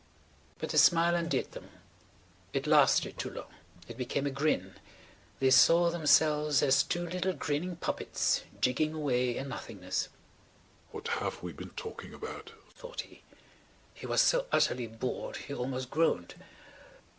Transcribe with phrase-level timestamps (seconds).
[0.57, 1.69] But the smile undid them.
[2.53, 3.53] It lasted too long;
[3.87, 4.73] it became a grin.
[5.39, 10.09] They saw themselves as two little grinning puppets jigging away in nothingness.
[10.89, 13.21] "What have we been talking about?" thought he.
[13.93, 16.33] He was so utterly bored he almost groaned.